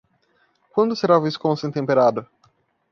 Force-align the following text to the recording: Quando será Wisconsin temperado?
Quando 0.73 0.95
será 0.95 1.19
Wisconsin 1.19 1.69
temperado? 1.69 2.27